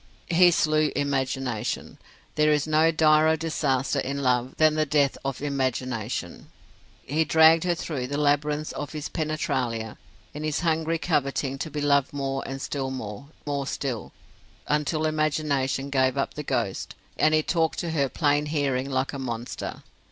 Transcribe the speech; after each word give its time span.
He 0.31 0.49
slew 0.49 0.91
imagination. 0.95 1.99
There 2.33 2.51
is 2.51 2.65
no 2.65 2.89
direr 2.89 3.35
disaster 3.37 3.99
in 3.99 4.23
love 4.23 4.55
than 4.57 4.73
the 4.73 4.83
death 4.87 5.15
of 5.23 5.43
imagination. 5.43 6.49
He 7.05 7.23
dragged 7.23 7.65
her 7.65 7.75
through 7.75 8.07
the 8.07 8.17
labyrinths 8.17 8.71
of 8.71 8.93
his 8.93 9.09
penetralia, 9.09 9.99
in 10.33 10.43
his 10.43 10.61
hungry 10.61 10.97
coveting 10.97 11.59
to 11.59 11.69
be 11.69 11.81
loved 11.81 12.13
more 12.13 12.41
and 12.47 12.59
still 12.59 12.89
more, 12.89 13.27
more 13.45 13.67
still, 13.67 14.11
until 14.67 15.05
imagination 15.05 15.91
gave 15.91 16.17
up 16.17 16.33
the 16.33 16.41
ghost, 16.41 16.95
and 17.19 17.35
he 17.35 17.43
talked 17.43 17.77
to 17.77 17.91
her 17.91 18.09
plain 18.09 18.47
hearing 18.47 18.89
like 18.89 19.13
a 19.13 19.19
monster. 19.19 19.83